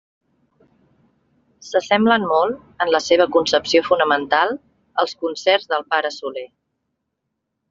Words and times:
S'assemblen 1.67 2.25
molt, 2.31 2.63
en 2.85 2.93
la 2.95 3.01
seva 3.09 3.27
concepció 3.37 3.83
fonamental, 3.91 4.57
als 5.05 5.15
concerts 5.27 5.71
del 5.75 5.87
pare 5.95 6.13
Soler. 6.21 6.49